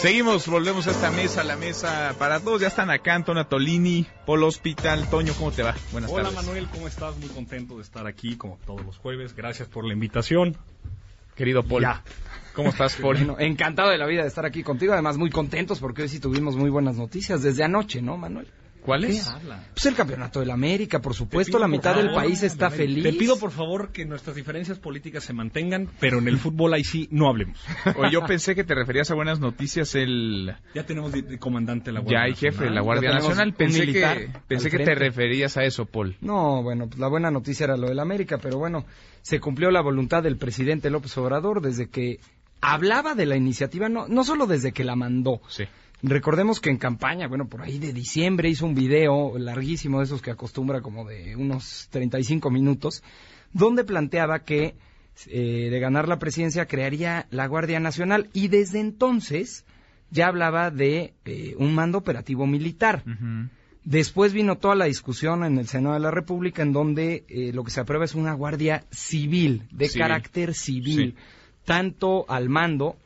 [0.00, 2.60] Seguimos, volvemos a esta mesa, la mesa para todos.
[2.60, 5.08] Ya están acá, Antonio Tolini, Polo Hospital.
[5.10, 5.74] Toño, ¿cómo te va?
[5.92, 6.36] Buenas Hola tardes.
[6.36, 7.16] Manuel, ¿cómo estás?
[7.18, 9.34] Muy contento de estar aquí como todos los jueves.
[9.34, 10.56] Gracias por la invitación.
[11.34, 11.82] Querido Paul.
[11.82, 12.02] Ya.
[12.54, 13.16] ¿Cómo estás, Paul?
[13.16, 16.20] Bueno, encantado de la vida de estar aquí contigo, además muy contentos porque hoy sí
[16.20, 18.48] tuvimos muy buenas noticias desde anoche, ¿no, Manuel?
[18.86, 19.26] ¿Cuál ¿Qué es?
[19.26, 19.64] habla?
[19.74, 22.42] Pues el campeonato de la América, por supuesto, pido, la por mitad del favor, país
[22.44, 23.02] está feliz.
[23.02, 26.84] Te pido por favor que nuestras diferencias políticas se mantengan, pero en el fútbol ahí
[26.84, 27.58] sí no hablemos.
[27.98, 30.54] O yo pensé que te referías a buenas noticias el...
[30.74, 33.54] Ya tenemos de, de comandante la Ya Guardia hay jefe de la Guardia Nacional.
[33.54, 36.16] Pensé que, pensé que te referías a eso, Paul.
[36.20, 38.84] No, bueno, pues la buena noticia era lo del América, pero bueno,
[39.22, 42.20] se cumplió la voluntad del presidente López Obrador desde que
[42.60, 45.40] hablaba de la iniciativa, no, no solo desde que la mandó.
[45.48, 45.64] Sí.
[46.02, 50.20] Recordemos que en campaña, bueno, por ahí de diciembre hizo un video larguísimo de esos
[50.20, 53.02] que acostumbra como de unos 35 minutos,
[53.52, 54.76] donde planteaba que
[55.26, 59.64] eh, de ganar la presidencia crearía la Guardia Nacional y desde entonces
[60.10, 63.02] ya hablaba de eh, un mando operativo militar.
[63.82, 67.64] Después vino toda la discusión en el Senado de la República en donde eh, lo
[67.64, 70.02] que se aprueba es una guardia civil, de Civil.
[70.02, 71.14] carácter civil,
[71.64, 72.96] tanto al mando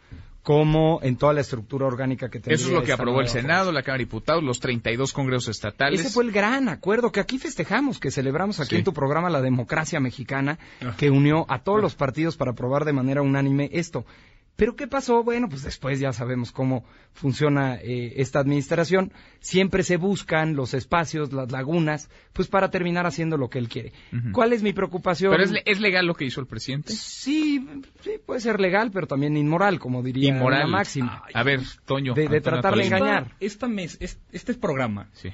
[0.42, 2.54] como en toda la estructura orgánica que tenía.
[2.56, 6.00] Eso es lo que aprobó el Senado, la Cámara de Diputados, los 32 congresos estatales.
[6.00, 8.76] ese fue el gran acuerdo que aquí festejamos, que celebramos aquí Sí.
[8.76, 10.58] en tu programa La Democracia Mexicana,
[10.96, 14.04] que unió a todos los partidos para aprobar de manera unánime esto.
[14.56, 15.24] Pero ¿qué pasó?
[15.24, 16.84] Bueno, pues después ya sabemos cómo
[17.14, 19.10] funciona eh, esta administración.
[19.40, 23.92] Siempre se buscan los espacios, las lagunas, pues para terminar haciendo lo que él quiere.
[24.32, 25.30] ¿Cuál es mi preocupación?
[25.32, 26.92] Pero es, le- es legal lo que hizo el presidente.
[26.92, 27.66] Sí,
[28.02, 30.60] sí, puede ser legal, pero también inmoral, como diría Inmoral.
[30.60, 31.22] la máxima.
[31.32, 32.12] A ver, Toño.
[32.12, 33.22] De- de tratar de engañar.
[33.22, 35.30] Esta, esta mes, es- este programa Sí,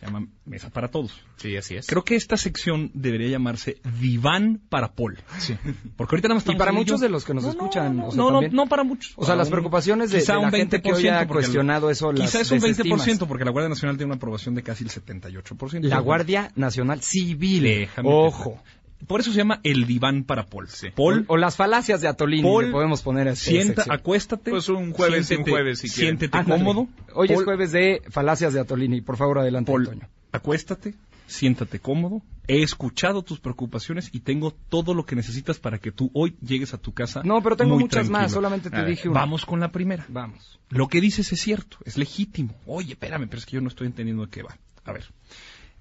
[0.00, 1.12] se llama Mesa para Todos.
[1.36, 1.86] sí, así es.
[1.86, 5.18] Creo que esta sección debería llamarse Diván para Paul.
[5.38, 5.54] Sí.
[5.96, 7.06] Porque ahorita nada más Y para muchos yo.
[7.06, 8.82] de los que nos No, no, escuchan, No, o sea, no, no, también- no para
[8.82, 9.12] muchos.
[9.16, 11.90] O sea, las preocupaciones de- quizá de la un gente que hoy 20%, ha cuestionado
[11.90, 13.28] eso, las Quizás un 20%, desestimas.
[13.28, 15.86] porque la Guardia Nacional tiene una aprobación de casi el 78%.
[15.86, 17.62] La Guardia Nacional Civil.
[17.64, 18.62] Déjame Ojo.
[19.06, 20.68] Por eso se llama el diván para Paul.
[20.94, 24.50] Paul, O, o las falacias de Atolini, Paul, le podemos poner a esta sienta, acuéstate.
[24.50, 26.18] Pues un jueves, siéntete- un jueves, si quieren.
[26.18, 26.64] Siéntete Ándale.
[26.64, 26.88] cómodo.
[27.14, 29.00] Hoy es jueves de falacias de Atolini.
[29.00, 30.08] Por favor, adelante, Paul, Antonio.
[30.32, 30.94] acuéstate,
[31.26, 32.22] siéntate cómodo.
[32.46, 36.74] He escuchado tus preocupaciones y tengo todo lo que necesitas para que tú hoy llegues
[36.74, 37.22] a tu casa.
[37.24, 39.20] No, pero tengo muy muchas más, solamente te A ver, dije una.
[39.20, 40.04] Vamos con la primera.
[40.08, 40.58] Vamos.
[40.68, 42.54] Lo que dices es cierto, es legítimo.
[42.66, 44.56] Oye, espérame, pero es que yo no estoy entendiendo de qué va.
[44.84, 45.04] A ver.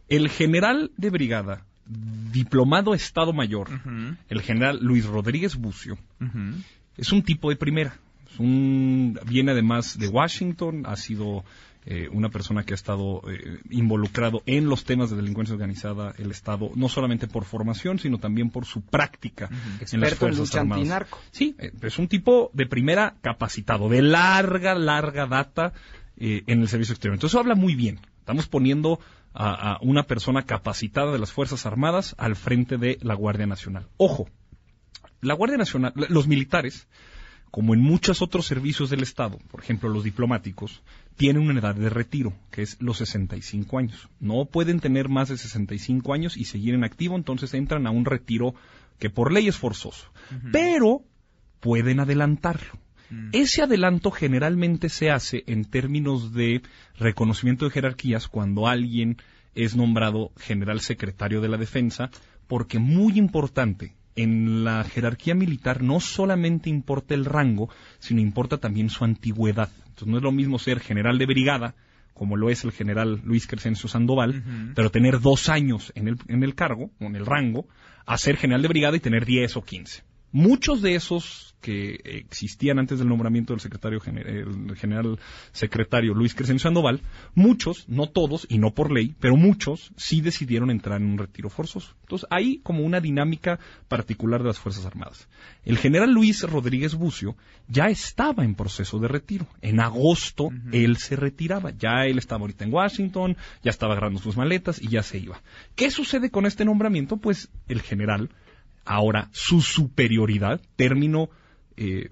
[0.10, 1.66] El general de brigada,
[2.32, 3.70] diplomado Estado Mayor,
[4.30, 5.98] el general Luis Rodríguez Bucio,
[6.98, 7.98] es un tipo de primera.
[8.32, 11.44] Es un, viene además de Washington, ha sido
[11.86, 16.30] eh, una persona que ha estado eh, involucrado en los temas de delincuencia organizada, el
[16.30, 19.50] Estado, no solamente por formación, sino también por su práctica
[19.92, 20.82] en las en Fuerzas lucha Armadas.
[20.82, 21.20] antinarco.
[21.32, 25.74] Sí, eh, es un tipo de primera capacitado, de larga, larga data
[26.18, 27.16] eh, en el servicio exterior.
[27.16, 28.00] Entonces eso habla muy bien.
[28.20, 29.00] Estamos poniendo
[29.34, 33.88] a, a una persona capacitada de las Fuerzas Armadas al frente de la Guardia Nacional.
[33.98, 34.28] Ojo,
[35.22, 36.88] la Guardia Nacional, los militares,
[37.52, 40.82] como en muchos otros servicios del Estado, por ejemplo los diplomáticos,
[41.18, 44.08] tienen una edad de retiro, que es los 65 años.
[44.20, 48.06] No pueden tener más de 65 años y seguir en activo, entonces entran a un
[48.06, 48.54] retiro
[49.00, 50.12] que por ley es forzoso.
[50.52, 51.04] Pero
[51.60, 52.78] pueden adelantarlo.
[53.32, 56.62] Ese adelanto generalmente se hace en términos de
[56.98, 59.18] reconocimiento de jerarquías cuando alguien
[59.56, 62.12] es nombrado general secretario de la defensa,
[62.48, 68.90] porque muy importante, en la jerarquía militar no solamente importa el rango, sino importa también
[68.90, 69.70] su antigüedad.
[69.88, 71.76] Entonces no es lo mismo ser general de brigada,
[72.14, 74.44] como lo es el general Luis Crescencio Sandoval,
[74.76, 77.68] pero tener dos años en el, en el cargo, o en el rango,
[78.06, 80.04] a ser general de brigada y tener 10 o 15.
[80.32, 85.20] Muchos de esos que existían antes del nombramiento del secretario gener- el general
[85.52, 87.02] secretario Luis Crescencio Sandoval,
[87.36, 91.50] muchos, no todos y no por ley, pero muchos sí decidieron entrar en un retiro
[91.50, 91.96] forzoso.
[92.02, 93.60] Entonces, hay como una dinámica
[93.90, 95.28] particular de las Fuerzas Armadas.
[95.66, 97.36] El general Luis Rodríguez Bucio
[97.68, 99.46] ya estaba en proceso de retiro.
[99.62, 101.72] En agosto él se retiraba.
[101.72, 105.42] Ya él estaba ahorita en Washington, ya estaba agarrando sus maletas y ya se iba.
[105.76, 107.18] ¿Qué sucede con este nombramiento?
[107.18, 108.30] Pues el general
[108.92, 111.30] Ahora, su superioridad, término
[111.78, 112.10] eh,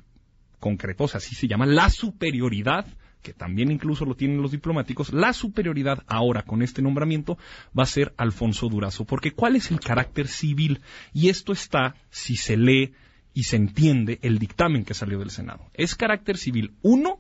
[0.60, 2.86] concreto, o sea, así se llama, la superioridad,
[3.24, 7.40] que también incluso lo tienen los diplomáticos, la superioridad ahora con este nombramiento
[7.78, 9.06] va a ser Alfonso Durazo.
[9.06, 10.82] Porque ¿cuál es el carácter civil?
[11.14, 12.94] Y esto está, si se lee
[13.34, 15.72] y se entiende el dictamen que salió del Senado.
[15.74, 16.76] Es carácter civil.
[16.84, 17.18] Uno,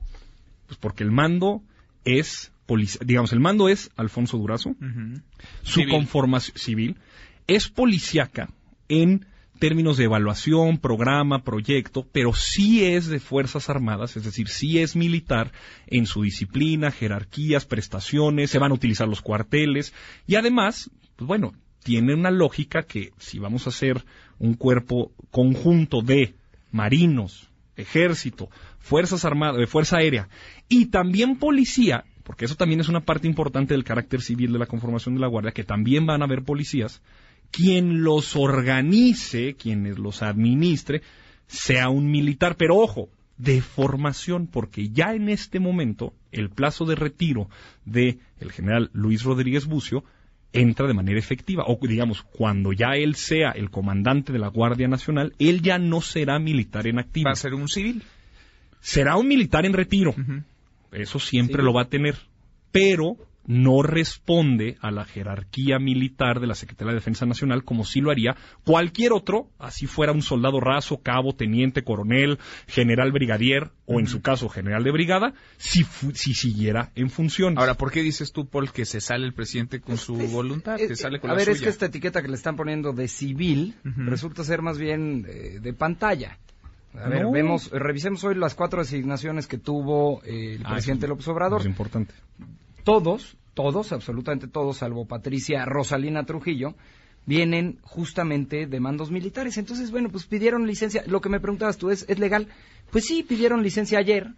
[0.68, 1.64] pues porque el mando
[2.06, 2.52] es,
[3.04, 4.76] digamos, el mando es Alfonso Durazo,
[5.64, 5.90] su Civil.
[5.90, 6.98] conformación civil
[7.48, 8.50] es policíaca
[8.88, 9.26] en
[9.58, 14.96] términos de evaluación, programa, proyecto, pero sí es de Fuerzas Armadas, es decir, sí es
[14.96, 15.52] militar
[15.88, 19.94] en su disciplina, jerarquías, prestaciones, se van a utilizar los cuarteles
[20.26, 24.04] y además, pues bueno, tiene una lógica que si vamos a hacer
[24.40, 26.36] un cuerpo conjunto de
[26.72, 28.50] marinos, ejército,
[28.80, 30.30] fuerzas armadas, eh, fuerza aérea
[30.68, 34.66] y también policía, porque eso también es una parte importante del carácter civil de la
[34.66, 37.02] conformación de la Guardia, que también van a haber policías,
[37.52, 41.02] quien los organice, quien los administre,
[41.48, 46.96] sea un militar, pero ojo, de formación, porque ya en este momento el plazo de
[46.96, 47.50] retiro
[47.86, 50.04] de el general Luis Rodríguez Bucio
[50.54, 54.88] entra de manera efectiva, o digamos, cuando ya él sea el comandante de la Guardia
[54.88, 57.26] Nacional, él ya no será militar en activo.
[57.28, 58.02] Va a ser un civil.
[58.80, 60.16] Será un militar en retiro.
[60.92, 62.16] Eso siempre lo va a tener.
[62.72, 63.18] Pero
[63.48, 68.12] no responde a la jerarquía militar de la Secretaría de Defensa Nacional como si lo
[68.12, 68.36] haría
[68.66, 74.22] cualquier otro, así fuera un soldado raso, cabo, teniente, coronel, general brigadier o en su
[74.22, 77.58] caso general de brigada, si, si siguiera en función.
[77.58, 80.76] Ahora, ¿por qué dices tú, Paul, que se sale el presidente con su voluntad?
[80.76, 83.76] que sale con a ver, es que esta etiqueta que le están poniendo de civil
[83.84, 86.38] resulta ser más bien de, pantalla.
[86.94, 91.28] A ver, vemos, revisemos hoy las cuatro designaciones que tuvo eh, el ah, presidente López
[91.28, 91.62] Obrador.
[91.62, 92.14] Es importante
[92.88, 96.74] todos, todos, absolutamente todos, salvo Patricia Rosalina Trujillo,
[97.26, 99.58] vienen justamente de mandos militares.
[99.58, 101.04] Entonces, bueno, pues pidieron licencia.
[101.06, 102.48] Lo que me preguntabas tú, ¿es, ¿es legal?
[102.90, 104.30] Pues sí, pidieron licencia ayer.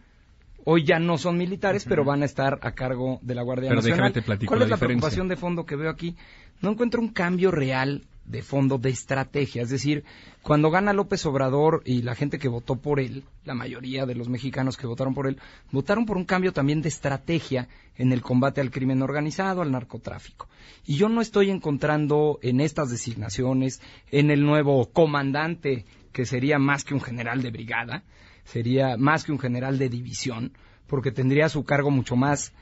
[0.66, 4.14] Hoy ya no son militares, pero van a estar a cargo de la Guardia Nacional.
[4.48, 6.16] ¿Cuál es la preocupación de fondo que veo aquí?
[6.60, 9.64] No encuentro un cambio real de fondo de estrategia.
[9.64, 10.06] Es decir,
[10.44, 14.30] cuando gana López Obrador y la gente que votó por él, la mayoría de los
[14.30, 15.40] mexicanos que votaron por él,
[15.72, 17.68] votaron por un cambio también de estrategia
[17.98, 20.48] en el combate al crimen organizado, al narcotráfico.
[20.86, 23.82] Y yo no estoy encontrando en estas designaciones,
[24.12, 28.04] en el nuevo comandante, que sería más que un general de brigada,
[28.44, 30.54] sería más que un general de división,
[30.86, 32.54] porque tendría a su cargo mucho más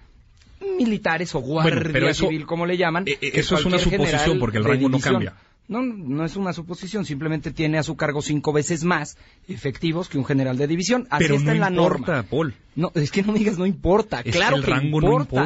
[0.77, 3.03] militares o guardia civil, como le llaman.
[3.07, 5.35] Eh, eh, eso es una suposición, porque el rango no cambia.
[5.67, 9.17] No, no es una suposición, simplemente tiene a su cargo cinco veces más
[9.49, 11.07] efectivos que un general de división.
[11.09, 12.23] Así está en la norma.
[12.23, 12.55] Paul.
[12.75, 14.23] No, es que no digas no importa.
[14.23, 15.45] claro que, importa.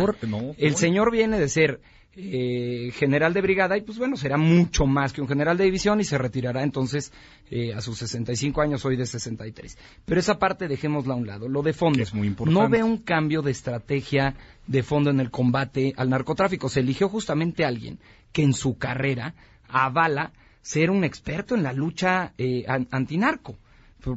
[0.57, 1.81] el señor viene de ser
[2.13, 6.01] eh, general de brigada y pues bueno, será mucho más que un general de división
[6.01, 7.13] y se retirará entonces
[7.50, 9.77] eh, a sus 65 años, hoy de 63.
[10.03, 11.47] Pero esa parte dejémosla a un lado.
[11.47, 12.03] Lo de fondo.
[12.03, 12.59] Es muy importante.
[12.59, 14.35] No ve un cambio de estrategia
[14.68, 16.69] de fondo en el combate al narcotráfico.
[16.69, 17.97] Se eligió justamente a alguien
[18.33, 19.33] que en su carrera
[19.71, 20.31] avala
[20.62, 23.57] ser un experto en la lucha eh, antinarco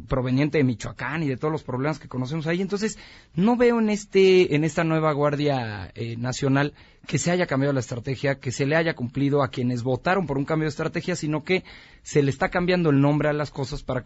[0.08, 2.60] proveniente de Michoacán y de todos los problemas que conocemos ahí.
[2.60, 2.98] Entonces,
[3.34, 6.74] no veo en este en esta nueva Guardia eh, Nacional
[7.06, 10.38] que se haya cambiado la estrategia, que se le haya cumplido a quienes votaron por
[10.38, 11.64] un cambio de estrategia, sino que
[12.02, 14.02] se le está cambiando el nombre a las cosas para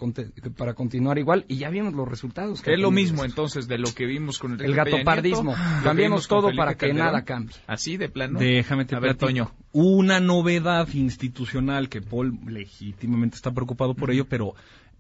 [0.56, 2.62] para continuar igual y ya vimos los resultados.
[2.64, 5.54] es lo mismo entonces de lo que vimos con el, el gatopardismo.
[5.82, 7.56] Cambiemos todo para que nada cambie.
[7.66, 8.38] Así de plano.
[8.38, 9.52] Déjame te a Toño.
[9.72, 14.54] Una novedad institucional que Paul legítimamente está preocupado por ello, pero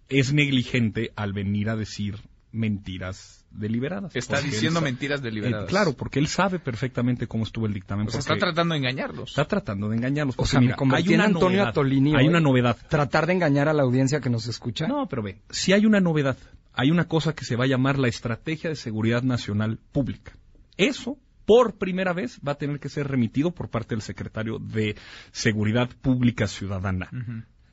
[0.08, 2.16] es negligente al venir a decir
[2.50, 4.14] mentiras deliberadas.
[4.16, 5.66] Está diciendo mentiras deliberadas.
[5.66, 8.08] Eh, claro, porque él sabe perfectamente cómo estuvo el dictamen.
[8.08, 9.30] está tratando de engañarlos.
[9.30, 10.34] Está tratando de engañarlos.
[10.38, 12.14] O sea, hay una Antonio Atolini.
[12.16, 12.76] Hay una novedad.
[12.88, 14.86] Tratar de engañar a la audiencia que nos escucha.
[14.86, 16.36] No, pero ve, si hay una novedad,
[16.72, 20.32] hay una cosa que se va a llamar la Estrategia de Seguridad Nacional Pública.
[20.76, 24.96] Eso por primera vez va a tener que ser remitido por parte del secretario de
[25.32, 27.08] Seguridad Pública Ciudadana,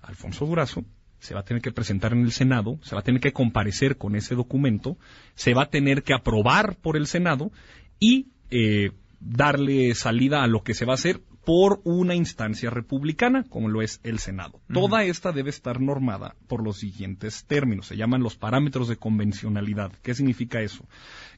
[0.01, 0.85] Alfonso Durazo,
[1.25, 3.97] se va a tener que presentar en el Senado, se va a tener que comparecer
[3.97, 4.97] con ese documento,
[5.33, 7.51] se va a tener que aprobar por el Senado
[7.99, 13.43] y eh, darle salida a lo que se va a hacer por una instancia republicana,
[13.43, 14.61] como lo es el Senado.
[14.71, 19.91] Toda esta debe estar normada por los siguientes términos, se llaman los parámetros de convencionalidad.
[20.01, 20.87] ¿Qué significa eso?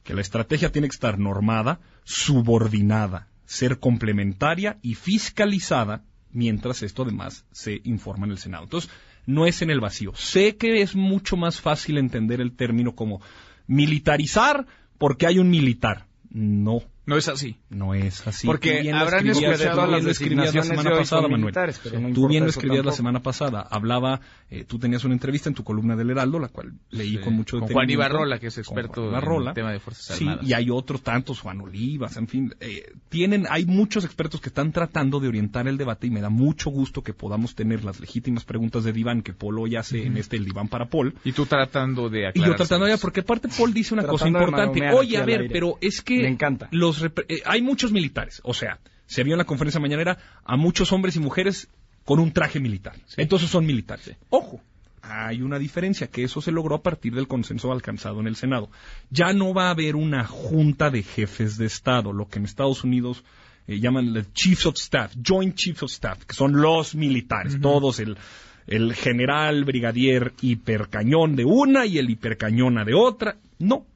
[0.04, 7.44] Que la estrategia tiene que estar normada, subordinada, ser complementaria y fiscalizada, mientras esto además
[7.52, 8.64] se informa en el Senado.
[8.64, 8.90] Entonces,
[9.28, 10.14] no es en el vacío.
[10.14, 13.20] Sé que es mucho más fácil entender el término como
[13.66, 14.66] militarizar
[14.96, 16.06] porque hay un militar.
[16.30, 17.56] No, no es así.
[17.70, 18.46] No es así.
[18.46, 21.54] Porque habrán escuchado las la semana pasada, Manuel.
[22.12, 23.66] tú bien lo escribías la semana pasada.
[23.70, 27.32] Hablaba, eh, tú tenías una entrevista en tu columna del Heraldo, la cual leí con
[27.32, 30.40] mucho con Juan Ibarrola, que es experto en el tema de Fuerzas Armadas.
[30.42, 32.54] Sí, y hay otros tantos, Juan Olivas, en fin.
[32.60, 36.28] Eh, tienen, hay muchos expertos que están tratando de orientar el debate y me da
[36.28, 40.18] mucho gusto que podamos tener las legítimas preguntas de Diván que Paul hoy hace en
[40.18, 41.14] este El Diván para Paul.
[41.24, 42.48] Y tú tratando de aclarar.
[42.48, 44.90] Y yo tratando de, porque aparte Paul dice una cosa importante.
[44.90, 46.18] Oye, a ver, pero es que...
[46.20, 46.68] Me encanta.
[46.70, 50.92] Los eh, hay muchos militares, o sea, se vio en la conferencia mañanera a muchos
[50.92, 51.68] hombres y mujeres
[52.04, 52.94] con un traje militar.
[53.16, 54.16] Entonces son militares.
[54.30, 54.60] Ojo,
[55.02, 58.70] hay una diferencia, que eso se logró a partir del consenso alcanzado en el Senado.
[59.10, 62.84] Ya no va a haber una junta de jefes de Estado, lo que en Estados
[62.84, 63.24] Unidos
[63.66, 68.16] eh, llaman Chiefs of Staff, Joint Chiefs of Staff, que son los militares, todos el,
[68.66, 73.36] el general, brigadier, hipercañón de una y el hipercañona de otra.
[73.58, 73.86] No,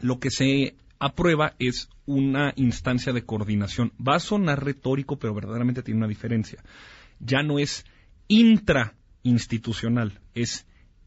[0.00, 3.92] lo que se aprueba es una instancia de coordinación.
[4.00, 6.62] Va a sonar retórico, pero verdaderamente tiene una diferencia.
[7.18, 7.84] Ya no es
[8.28, 10.64] intrainstitucional, es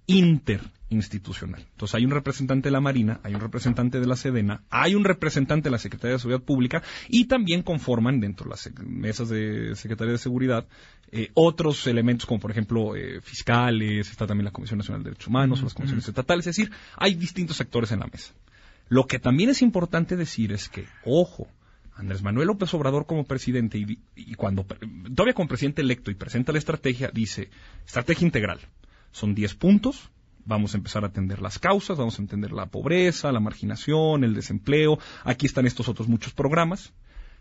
[0.08, 1.66] interinstitucional.
[1.72, 5.06] Entonces hay un representante de la Marina, hay un representante de la Sedena, hay un
[5.06, 9.76] representante de la Secretaría de Seguridad Pública y también conforman dentro de las mesas de
[9.76, 10.68] Secretaría de Seguridad
[11.10, 15.28] eh, otros elementos como por ejemplo eh, fiscales, está también la Comisión Nacional de Derechos
[15.28, 18.34] Humanos, las comisiones estatales, es decir, hay distintos sectores en la mesa.
[18.88, 21.48] Lo que también es importante decir es que, ojo,
[21.96, 24.66] Andrés Manuel López Obrador como presidente y, cuando
[25.16, 27.50] todavía como presidente electo y presenta la estrategia, dice
[27.86, 28.60] estrategia integral.
[29.12, 30.10] Son 10 puntos,
[30.44, 34.34] vamos a empezar a atender las causas, vamos a entender la pobreza, la marginación, el
[34.34, 36.94] desempleo, aquí están estos otros muchos programas.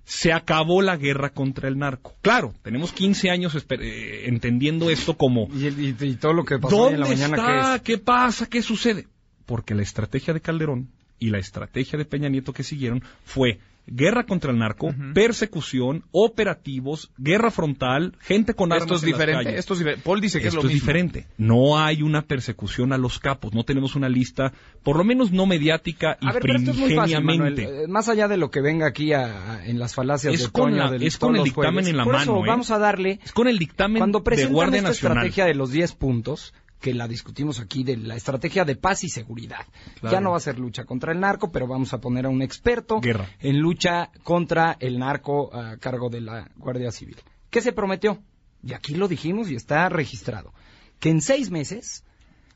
[0.04, 2.14] Se acabó la guerra contra el narco.
[2.20, 5.48] Claro, tenemos 15 años eh, entendiendo esto como...
[5.54, 7.78] ¿Y, todo lo que pasó en la mañana está?
[7.82, 8.46] ¿Qué pasa?
[8.46, 9.08] ¿Qué sucede?
[9.46, 10.90] Porque la estrategia de Calderón
[11.24, 17.10] y la estrategia de Peña Nieto que siguieron fue guerra contra el narco, persecución, operativos,
[17.18, 20.62] guerra frontal, gente con armas esto es diferente, Esto es Paul dice que es lo
[20.62, 20.74] mismo.
[20.74, 21.26] diferente.
[21.36, 24.52] No hay una persecución a los capos, no tenemos una lista,
[24.82, 27.84] por lo menos no mediática y primigeniamente.
[27.84, 30.94] Eh, más allá de lo que venga aquí en las falacias es de con la,
[30.96, 32.44] Es con el dictamen en la mano.
[32.44, 32.48] ¿eh?
[32.48, 33.20] vamos a darle...
[33.22, 36.54] Es con el dictamen cuando de Guardia esta estrategia de los 10 puntos,
[36.84, 39.64] que la discutimos aquí de la estrategia de paz y seguridad.
[40.02, 42.42] Ya no va a ser lucha contra el narco, pero vamos a poner a un
[42.42, 43.00] experto
[43.40, 47.16] en lucha contra el narco a cargo de la Guardia Civil.
[47.48, 48.18] ¿Qué se prometió?
[48.62, 50.52] Y aquí lo dijimos y está registrado.
[51.00, 52.04] Que en seis meses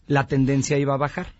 [0.06, 1.32] la tendencia iba a bajar.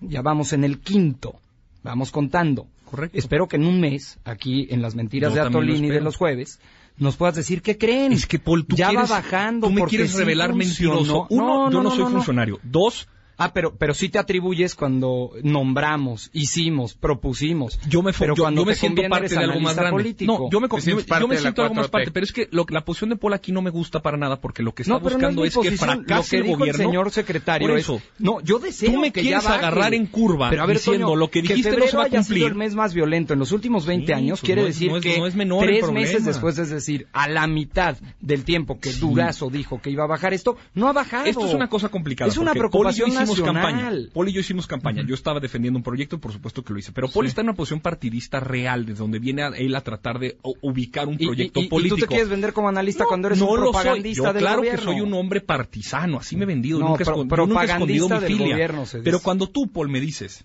[0.00, 1.40] Ya vamos en el quinto.
[1.82, 2.66] Vamos contando.
[2.84, 3.16] Correcto.
[3.16, 6.60] Espero que en un mes, aquí en las mentiras de Atolini de los jueves,
[6.98, 8.12] nos puedas decir qué creen.
[8.12, 9.68] Es que Paul, tú ya va bajando.
[9.68, 11.26] Tú me quieres revelar mentiroso.
[11.30, 12.60] Uno, yo no, soy funcionario.
[12.62, 13.08] Dos,
[13.40, 17.78] Ah, pero, pero sí te atribuyes cuando nombramos, hicimos, propusimos.
[17.88, 20.16] Yo me, pero yo, me siento parte de algo más grande.
[20.26, 23.16] No, yo me, yo, me siento algo más parte, pero es que la posición de
[23.16, 26.38] Paul aquí no me gusta para nada porque lo que está buscando es, que fracase
[26.38, 26.82] lo que el gobierno.
[26.82, 30.50] el señor secretario eso, no, yo deseo Tú me que quieres ya agarrar en curva
[30.50, 32.38] pero a ver, diciendo lo que dijiste no se va a cumplir.
[32.38, 35.22] Sido el mes más violento en los últimos 20 años pues quiere decir que
[35.60, 40.02] tres meses después, es decir, a la mitad del tiempo que Durazo dijo que iba
[40.04, 41.26] a bajar esto, no ha bajado.
[41.26, 42.28] Esto es una cosa complicada.
[42.28, 44.10] Es una preocupación nacional.
[44.12, 45.04] Paul y yo hicimos campaña.
[45.06, 46.92] Yo estaba defendiendo un proyecto y por supuesto que lo hice.
[46.92, 50.38] Pero Paul está en una posición partidista real, desde donde viene él a tratar de
[50.62, 51.96] ubicar un proyecto político.
[51.96, 55.00] ¿Y tú te quieres vender como analista cuando eres un propagandista del claro que soy
[55.00, 56.18] un hombre partisano.
[56.18, 56.78] Así me he vendido.
[56.78, 58.70] nunca, he escondido mi filia.
[59.02, 60.44] Pero cuando tú, Paul, me dices...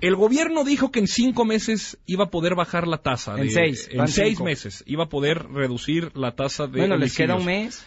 [0.00, 3.40] El gobierno dijo que en cinco meses iba a poder bajar la tasa.
[3.40, 3.88] en seis.
[3.90, 6.80] En seis meses iba a poder reducir la tasa de.
[6.80, 7.86] Bueno, les queda un mes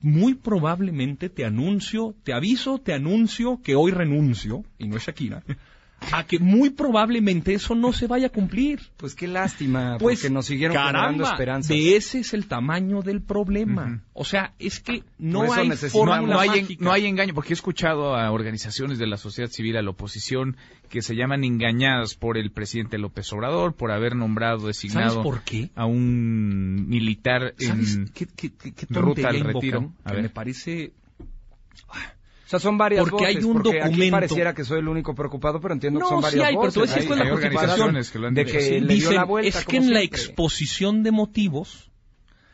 [0.00, 5.42] muy probablemente te anuncio, te aviso, te anuncio que hoy renuncio, y no es Shakira,
[6.12, 8.80] a que muy probablemente eso no se vaya a cumplir.
[8.96, 11.68] Pues qué lástima, pues porque nos siguieron caramba, esperanzas.
[11.68, 14.02] De ese es el tamaño del problema.
[14.12, 18.16] O sea, es que no hay forma no, hay, no hay engaño, porque he escuchado
[18.16, 20.56] a organizaciones de la sociedad civil, a la oposición,
[20.88, 25.70] que se llaman engañadas por el presidente López Obrador por haber nombrado, designado por qué?
[25.74, 28.26] a un militar en qué,
[28.88, 29.92] ruta al retiro.
[30.04, 30.22] A ver.
[30.22, 30.92] Me parece
[32.48, 33.84] o sea, son varias porque hay un documento.
[33.84, 36.90] Aquí pareciera que soy el único preocupado, pero entiendo que son varias sí hay, voces.
[36.94, 39.66] Pero tú hay, la organizaciones que lo han de que le dio la vuelta, es
[39.66, 41.90] que en la exposición de motivos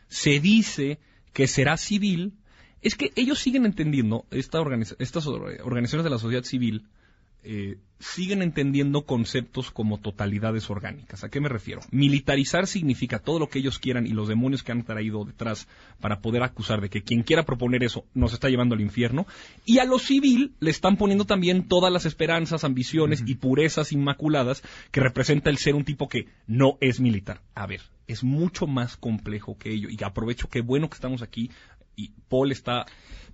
[0.09, 0.99] se dice
[1.33, 2.35] que será civil.
[2.83, 4.59] Es que ellos siguen entendiendo, esta
[4.99, 6.89] estas organizaciones de la sociedad civil,
[7.45, 11.25] eh, siguen entendiendo conceptos como totalidades orgánicas.
[11.25, 11.81] ¿A qué me refiero?
[11.91, 15.69] Militarizar significa todo lo que ellos quieran y los demonios que han traído detrás
[16.01, 19.27] para poder acusar de que quien quiera proponer eso nos está llevando al infierno.
[19.65, 24.63] Y a lo civil le están poniendo también todas las esperanzas, ambiciones y purezas inmaculadas
[24.91, 27.41] que representa el ser un tipo que no es militar.
[27.55, 29.89] A ver, es mucho más complejo que ello.
[29.91, 31.51] Y aprovecho que bueno que estamos aquí
[31.97, 32.87] y Paul está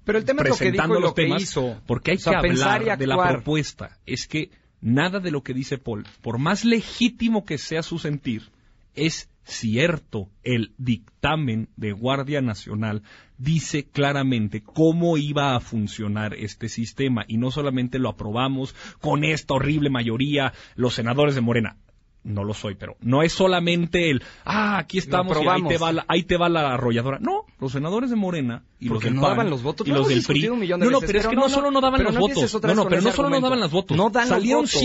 [0.05, 1.81] pero el tema es lo que dijo y lo que hizo.
[1.87, 3.99] Porque hay que hablar de la propuesta.
[4.07, 8.51] Es que nada de lo que dice Paul, por más legítimo que sea su sentir,
[8.95, 10.29] es cierto.
[10.43, 13.03] El dictamen de Guardia Nacional
[13.39, 19.55] dice claramente cómo iba a funcionar este sistema y no solamente lo aprobamos con esta
[19.55, 21.77] horrible mayoría los senadores de Morena
[22.23, 25.93] no lo soy, pero no es solamente el, ah, aquí estamos y ahí te, va
[25.93, 27.19] la, ahí te va la arrolladora.
[27.19, 29.87] No, los senadores de Morena y los del no daban los votos
[30.27, 30.43] PRI.
[30.43, 32.55] De no, no, pero, es que no, no solo no daban los votos.
[32.63, 33.97] No, no, pero no solo no daban los votos.
[33.97, 34.81] No Salieron los votos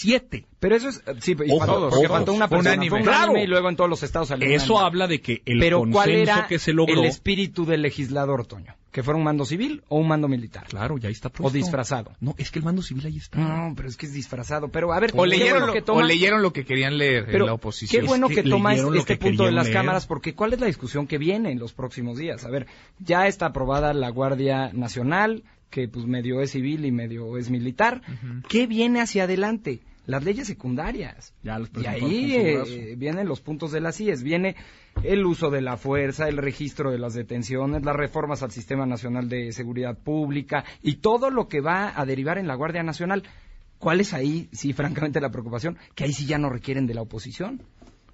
[0.00, 0.46] siete.
[0.58, 1.02] Pero eso es.
[1.06, 2.72] Eh, sí, y Ojo, todos, porque todos, faltó una persona.
[2.72, 2.90] Unánime.
[2.90, 3.36] Fue claro.
[3.36, 6.46] y luego en todos los estados salió Eso habla de que el Pero ¿cuál era
[6.46, 7.00] que se logró.
[7.00, 8.74] El espíritu del legislador, Toño.
[8.90, 10.66] ¿Que fuera un mando civil o un mando militar?
[10.66, 11.46] Claro, ya está puesto.
[11.46, 12.10] O disfrazado.
[12.18, 13.38] No, es que el mando civil ahí está.
[13.38, 14.68] No, pero es que es disfrazado.
[14.68, 16.00] Pero a ver, o, leyeron, bueno lo, que toma...
[16.00, 18.02] o leyeron lo que querían leer pero en la oposición.
[18.02, 19.76] Qué bueno es que, que toma este, que punto de las leer.
[19.76, 22.44] cámaras, porque ¿cuál es la discusión que viene en los próximos días?
[22.44, 22.66] A ver,
[22.98, 28.02] ya está aprobada la Guardia Nacional, que pues medio es civil y medio es militar.
[28.48, 29.80] ¿Qué viene hacia adelante?
[30.06, 31.32] Las leyes secundarias.
[31.42, 34.22] Ya los Y ahí eh, vienen los puntos de las IES.
[34.22, 34.56] Viene
[35.04, 39.28] el uso de la fuerza, el registro de las detenciones, las reformas al Sistema Nacional
[39.28, 43.22] de Seguridad Pública y todo lo que va a derivar en la Guardia Nacional.
[43.78, 45.78] ¿Cuál es ahí, sí, francamente, la preocupación?
[45.94, 47.62] Que ahí sí ya no requieren de la oposición.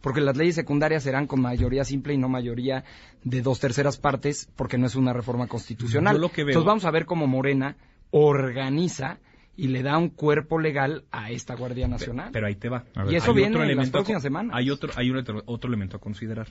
[0.06, 2.84] Porque las leyes secundarias serán con mayoría simple y no mayoría
[3.24, 6.14] de dos terceras partes, porque no es una reforma constitucional.
[6.14, 7.76] Yo lo que veo- Entonces vamos a ver cómo Morena
[8.12, 9.18] organiza
[9.56, 12.30] y le da un cuerpo legal a esta Guardia Nacional.
[12.32, 12.84] Pero ahí te va.
[12.94, 13.14] Ver.
[13.14, 14.54] Y eso viene en las próximas semanas.
[14.56, 16.46] Hay otro, hay un otro elemento a considerar.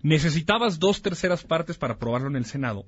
[0.00, 2.86] Necesitabas dos terceras partes para aprobarlo en el Senado.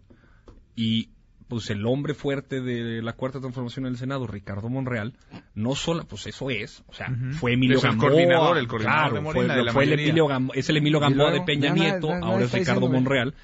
[0.77, 1.11] Y
[1.49, 5.15] pues el hombre fuerte de la cuarta transformación en el Senado, Ricardo Monreal,
[5.55, 9.11] no solo, pues eso es, o sea, fue Emilio Es el Gamboa, coordinador, el coordinador
[9.11, 9.93] claro, de fue, de fue el.
[9.93, 13.35] Emilio Gamboa, es el Emilio Gamboa luego, de Peña Nieto, ahora es Ricardo Monreal.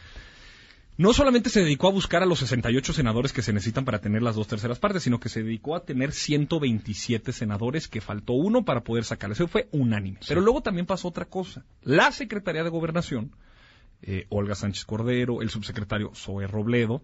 [1.01, 4.21] No solamente se dedicó a buscar a los 68 senadores que se necesitan para tener
[4.21, 8.67] las dos terceras partes, sino que se dedicó a tener 127 senadores, que faltó uno
[8.67, 9.33] para poder sacar.
[9.33, 10.19] Eso fue unánime.
[10.29, 11.65] Pero luego también pasó otra cosa.
[11.83, 13.33] La Secretaría de Gobernación,
[14.03, 17.01] eh, Olga Sánchez Cordero, el subsecretario Zoe Robledo,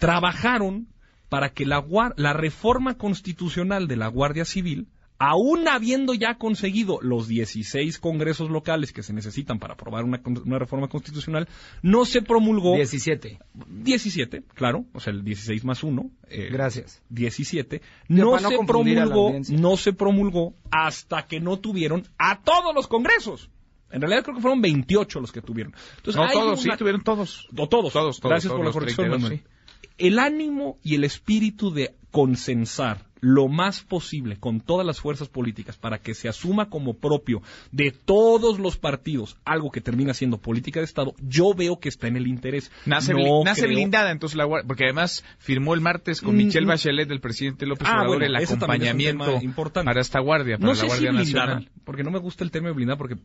[0.00, 0.88] trabajaron
[1.28, 1.84] para que la,
[2.16, 4.88] la reforma constitucional de la Guardia Civil,
[5.18, 10.58] aún habiendo ya conseguido los 16 congresos locales que se necesitan para aprobar una, una
[10.58, 11.46] reforma constitucional,
[11.82, 13.38] no se promulgó 17.
[13.68, 16.10] 17, claro, o sea, el 16 más 1.
[16.50, 17.02] Gracias.
[17.10, 17.82] 17.
[18.08, 23.50] Digo, No se promulgó, no se promulgó hasta que no tuvieron a todos los congresos.
[23.90, 25.74] En realidad creo que fueron 28 los que tuvieron.
[25.96, 27.48] Entonces, No, todos, una- sí, tuvieron todos.
[27.56, 27.92] o todos.
[27.92, 29.38] Todos, todos, Gracias todos por la corrección, 32, Manuel.
[29.40, 29.88] sí.
[29.98, 35.76] El ánimo y el espíritu de consensar lo más posible con todas las fuerzas políticas
[35.76, 40.80] para que se asuma como propio de todos los partidos algo que termina siendo política
[40.80, 42.72] de Estado, yo veo que está en el interés.
[42.86, 46.38] Nace, No nace creo- blindada entonces la Guardia, porque además firmó el martes con Mm,
[46.38, 46.68] Michelle mm.
[46.68, 49.84] Bachelet del presidente López Ah, Obrador bueno, el es acompañamiento importante.
[49.84, 51.70] para esta guardia, para no la sé si Guardia blindada, Nacional.
[51.84, 53.16] porque no me gusta el término blindada porque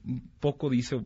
[0.41, 1.00] poco dice,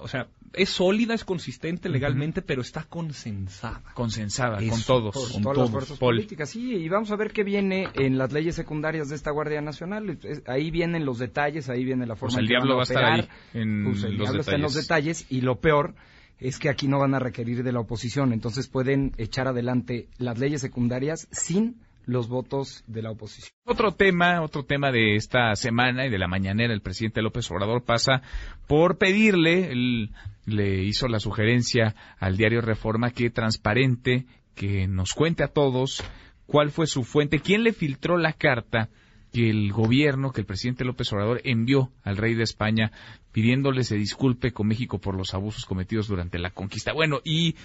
[0.00, 3.82] o sea, es sólida, es consistente legalmente, pero está consensada.
[3.94, 5.32] Consensada con todos.
[5.32, 6.16] Con todas todos, las fuerzas Paul.
[6.16, 9.60] políticas, sí, y vamos a ver qué viene en las leyes secundarias de esta Guardia
[9.60, 10.18] Nacional.
[10.46, 12.84] Ahí vienen los detalles, ahí viene la forma Pues el que diablo van va a
[12.84, 15.94] estar ahí, en Pues el los diablo está en los detalles, y lo peor
[16.38, 20.38] es que aquí no van a requerir de la oposición, entonces pueden echar adelante las
[20.38, 23.50] leyes secundarias sin los votos de la oposición.
[23.64, 27.84] Otro tema, otro tema de esta semana y de la mañanera, el presidente López Obrador
[27.84, 28.22] pasa
[28.66, 30.10] por pedirle, él
[30.46, 36.04] le hizo la sugerencia al diario Reforma que transparente, que nos cuente a todos
[36.46, 38.90] cuál fue su fuente, quién le filtró la carta
[39.32, 42.92] que el gobierno, que el presidente López Obrador envió al rey de España
[43.32, 46.92] pidiéndole se disculpe con México por los abusos cometidos durante la conquista.
[46.92, 47.56] Bueno, y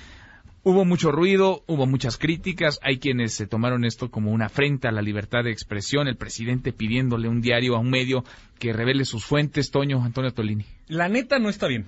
[0.64, 4.92] Hubo mucho ruido, hubo muchas críticas, hay quienes se tomaron esto como una afrenta a
[4.92, 8.24] la libertad de expresión, el presidente pidiéndole un diario, a un medio,
[8.60, 10.66] que revele sus fuentes, Toño Antonio Tolini.
[10.88, 11.86] La neta no está bien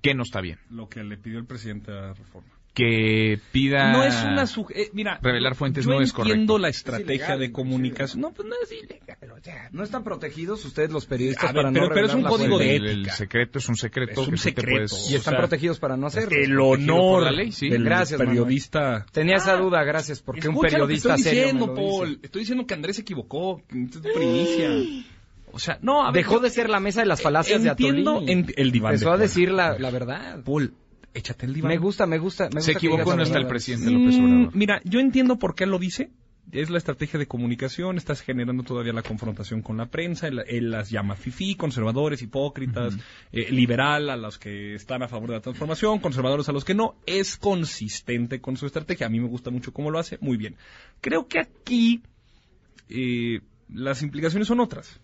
[0.00, 0.58] Que no está bien.
[0.70, 2.48] lo que le pidió el presidente a Reforma.
[2.78, 3.90] Que pida...
[3.92, 6.58] No es una suge- eh, mira, revelar fuentes yo no es entiendo correcto.
[6.58, 8.20] la estrategia ilegal, de es comunicación.
[8.20, 9.32] No, pues no es ilegal.
[9.32, 12.14] O sea, ¿no están protegidos ustedes los periodistas A ver, para pero- no pero es
[12.14, 13.10] un revelar la código de el, ética.
[13.10, 14.12] el secreto es un secreto.
[14.12, 14.70] Es un que tú te secreto.
[14.70, 16.36] puedes- Y están o sea, protegidos para no hacerlo.
[16.40, 17.68] El honor la ley, sí.
[17.68, 19.06] del Gracias, periodista.
[19.12, 21.72] Tenía esa Ah, duda, gracias, porque un Escucha lo que periodista estoy serio diciendo, me
[21.74, 21.96] lo dice.
[21.98, 22.18] Paul.
[22.22, 23.62] Estoy diciendo que Andrés se equivocó.
[23.68, 24.70] que esto es primicia.
[25.50, 26.22] O sea, no, a ver.
[26.24, 28.32] Dejó yo- de ser la mesa de las falacias Entiendo de Atolini.
[28.32, 29.20] en- el diván de Empezó a Paul.
[29.22, 30.42] decir la, la verdad.
[30.44, 30.74] Paul,
[31.14, 31.70] échate el diván.
[31.70, 32.44] Me gusta, me gusta.
[32.44, 34.56] Me Se gusta que equivocó, no está el presidente López Mm, Obrador.
[34.56, 36.10] Mira, yo entiendo por qué lo dice.
[36.50, 40.70] Es la estrategia de comunicación, estás generando todavía la confrontación con la prensa, él, él
[40.70, 42.96] las llama fifí, conservadores, hipócritas,
[43.32, 46.72] eh, liberal a los que están a favor de la transformación, conservadores a los que
[46.72, 46.94] no.
[47.04, 49.08] Es consistente con su estrategia.
[49.08, 50.56] A mí me gusta mucho cómo lo hace, muy bien.
[51.02, 52.02] Creo que aquí
[52.88, 54.98] eh, las implicaciones son otras.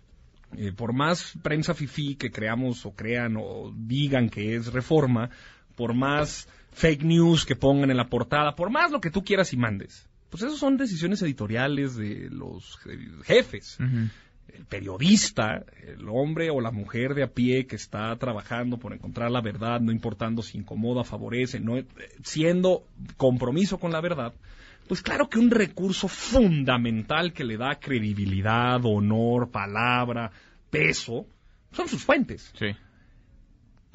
[0.57, 5.29] Eh, por más prensa fifí que creamos o crean o digan que es reforma,
[5.75, 9.53] por más fake news que pongan en la portada, por más lo que tú quieras
[9.53, 12.77] y mandes, pues eso son decisiones editoriales de los
[13.23, 13.77] jefes.
[13.79, 14.09] Ujú.
[14.53, 19.29] el periodista, el hombre o la mujer de a pie que está trabajando por encontrar
[19.31, 21.75] la verdad, no importando si incomoda, favorece, no,
[22.23, 22.85] siendo
[23.17, 24.33] compromiso con la verdad,
[24.87, 30.31] pues claro que un recurso fundamental que le da credibilidad, honor, palabra,
[30.69, 31.25] peso,
[31.71, 32.51] son sus fuentes.
[32.57, 32.67] Sí.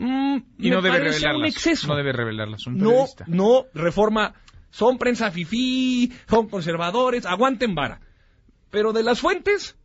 [0.01, 1.87] Mm, Y no debe revelarlas.
[1.87, 2.67] No debe revelarlas.
[2.69, 4.35] No, no, reforma.
[4.71, 8.01] Son prensa fifí, son conservadores, aguanten vara.
[8.71, 9.77] Pero de las fuentes,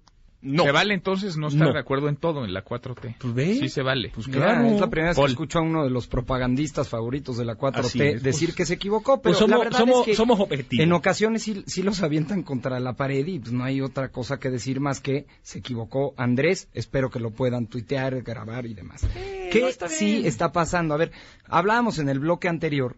[0.45, 0.63] no.
[0.63, 1.73] ¿Se vale entonces no estar No.
[1.73, 3.15] de acuerdo en todo en la 4T?
[3.19, 3.55] Pues ve.
[3.55, 4.11] Sí se vale.
[4.13, 4.67] Pues Mira, claro.
[4.67, 5.27] es la primera vez Paul.
[5.27, 8.55] que escucho a uno de los propagandistas favoritos de la 4T Así es, decir pues-
[8.57, 10.83] que se equivocó, pero Pues somos, la verdad somos, es que somos objetivos.
[10.83, 14.39] en ocasiones sí, sí los avientan contra la pared y pues no hay otra cosa
[14.39, 19.05] que decir más que se equivocó Andrés, espero que lo puedan tuitear, grabar y demás.
[19.51, 20.93] ¿Qué no está sí está pasando?
[20.93, 21.11] A ver,
[21.47, 22.95] hablábamos en el bloque anterior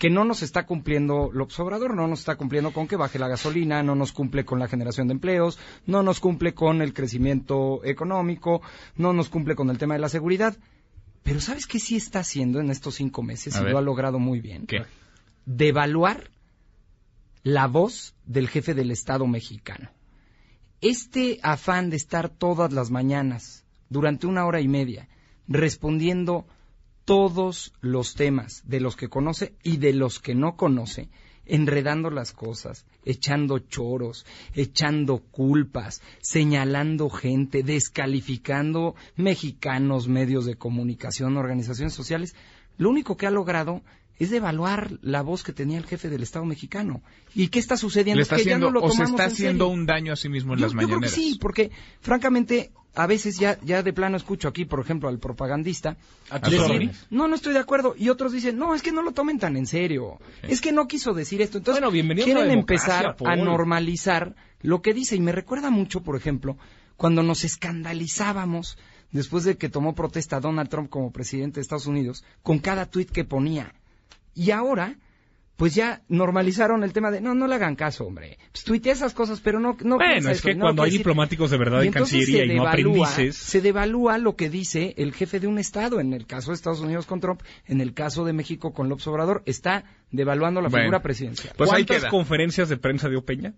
[0.00, 3.28] que no nos está cumpliendo López Obrador, no nos está cumpliendo con que baje la
[3.28, 7.84] gasolina, no nos cumple con la generación de empleos, no nos cumple con el crecimiento
[7.84, 8.62] económico,
[8.96, 10.56] no nos cumple con el tema de la seguridad.
[11.22, 13.56] Pero ¿sabes qué sí está haciendo en estos cinco meses?
[13.56, 13.72] A y ver.
[13.72, 14.66] lo ha logrado muy bien.
[14.66, 14.86] ¿Qué?
[15.44, 16.30] Devaluar
[17.42, 19.90] la voz del jefe del Estado mexicano.
[20.80, 25.10] Este afán de estar todas las mañanas, durante una hora y media,
[25.46, 26.46] respondiendo
[27.10, 31.08] todos los temas de los que conoce y de los que no conoce,
[31.44, 41.94] enredando las cosas, echando choros, echando culpas, señalando gente, descalificando mexicanos, medios de comunicación, organizaciones
[41.94, 42.36] sociales,
[42.78, 43.82] lo único que ha logrado
[44.20, 47.02] es devaluar la voz que tenía el jefe del Estado mexicano.
[47.34, 48.22] ¿Y qué está sucediendo?
[48.22, 49.80] Es que ya no lo o se está en haciendo serio.
[49.80, 53.06] un daño a sí mismo en Yo- las yo creo que sí, porque francamente a
[53.06, 55.96] veces ya, ya de plano escucho aquí, por ejemplo, al propagandista
[56.50, 59.38] decir, no, no estoy de acuerdo, y otros dicen, no, es que no lo tomen
[59.38, 61.58] tan en serio, es que no quiso decir esto.
[61.58, 66.16] Entonces, Bueno, a quieren empezar a normalizar lo que dice, y me recuerda mucho, por
[66.16, 66.58] ejemplo,
[66.96, 68.76] cuando nos escandalizábamos
[69.12, 73.10] después de que tomó protesta Donald Trump como presidente de Estados Unidos, con cada tuit
[73.10, 73.72] que ponía.
[74.34, 74.96] Y ahora,
[75.56, 78.38] pues ya normalizaron el tema de, no, no le hagan caso, hombre.
[78.52, 80.90] Pues tuitea esas cosas, pero no, no Bueno, es eso, que no cuando hay quiere
[80.90, 82.68] decir- diplomáticos de verdad y en Cancillería se y no devalúa-
[83.08, 86.54] aprendices, Se devalúa lo que dice el jefe de un Estado, en el caso de
[86.54, 90.68] Estados Unidos con Trump, en el caso de México con López Obrador, está devaluando la
[90.70, 90.84] Bueno.
[90.84, 91.52] figura presidencial.
[91.58, 93.52] Pues ¿cuántas conferencias de prensa dio Peña?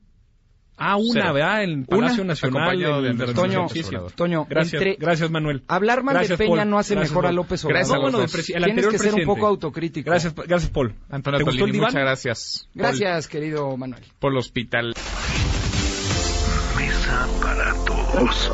[0.79, 1.35] Ah, una, Cero.
[1.35, 1.63] ¿verdad?
[1.65, 2.63] En el Palacio Una, Nacional.
[2.63, 3.67] acompañado de de la Andrés Toño.
[4.17, 5.63] Toño, Gracias, entre- gracias Manuel.
[5.69, 6.71] Hablar mal Gracias, de Peña Paul.
[6.71, 7.37] no hace Gracias, mejor a Paul.
[7.37, 7.77] López Obrador.
[7.79, 9.27] Gracias No, bueno, del el Tienes anterior que ser un presidente.
[9.27, 10.11] poco autocrítico.
[10.11, 10.95] Gracias, gracias Paul.
[11.11, 11.91] Antonio ¿Te gustó el Tolini, diván?
[11.93, 12.69] muchas gracias.
[12.75, 14.03] Gracias, querido Manuel.
[14.03, 14.95] Por, por el hospital.
[16.77, 18.53] Mesa para todos.